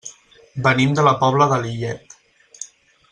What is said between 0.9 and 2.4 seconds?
de la Pobla de Lillet.